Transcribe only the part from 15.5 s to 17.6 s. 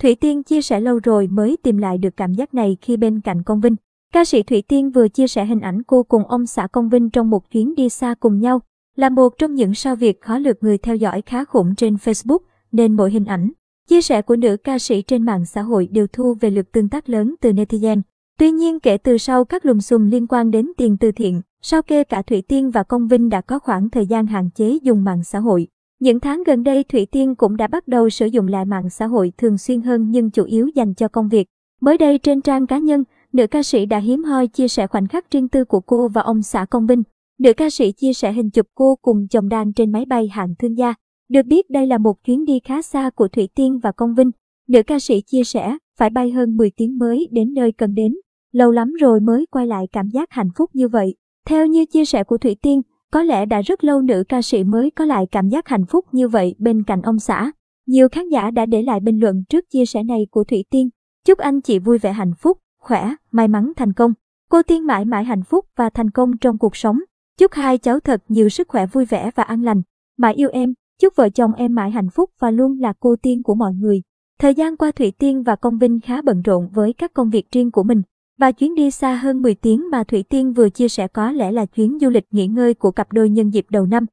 hội đều thu về lượt tương tác lớn từ